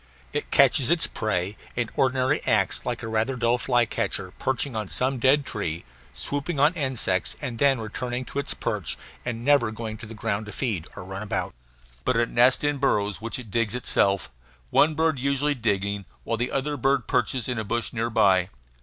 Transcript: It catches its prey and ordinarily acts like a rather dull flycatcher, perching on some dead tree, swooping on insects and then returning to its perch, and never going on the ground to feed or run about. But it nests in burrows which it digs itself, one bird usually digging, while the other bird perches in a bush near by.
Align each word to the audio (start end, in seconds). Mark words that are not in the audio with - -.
It 0.33 0.49
catches 0.49 0.89
its 0.89 1.05
prey 1.05 1.55
and 1.77 1.91
ordinarily 1.95 2.41
acts 2.47 2.83
like 2.87 3.03
a 3.03 3.07
rather 3.07 3.35
dull 3.35 3.59
flycatcher, 3.59 4.33
perching 4.39 4.75
on 4.75 4.89
some 4.89 5.19
dead 5.19 5.45
tree, 5.45 5.85
swooping 6.11 6.59
on 6.59 6.73
insects 6.73 7.35
and 7.39 7.59
then 7.59 7.79
returning 7.79 8.25
to 8.25 8.39
its 8.39 8.55
perch, 8.55 8.97
and 9.23 9.45
never 9.45 9.69
going 9.69 9.99
on 10.01 10.07
the 10.07 10.15
ground 10.15 10.47
to 10.47 10.51
feed 10.51 10.87
or 10.95 11.03
run 11.03 11.21
about. 11.21 11.53
But 12.03 12.15
it 12.15 12.29
nests 12.29 12.63
in 12.63 12.79
burrows 12.79 13.21
which 13.21 13.37
it 13.37 13.51
digs 13.51 13.75
itself, 13.75 14.31
one 14.71 14.95
bird 14.95 15.19
usually 15.19 15.53
digging, 15.53 16.05
while 16.23 16.37
the 16.37 16.49
other 16.49 16.77
bird 16.77 17.05
perches 17.05 17.47
in 17.47 17.59
a 17.59 17.63
bush 17.63 17.93
near 17.93 18.09
by. 18.09 18.49